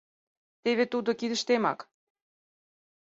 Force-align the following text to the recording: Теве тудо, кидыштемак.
Теве 0.63 0.85
тудо, 0.91 1.09
кидыштемак. 1.19 1.79